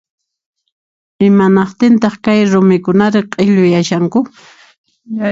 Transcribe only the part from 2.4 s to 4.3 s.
rumikunari q'illuyashanku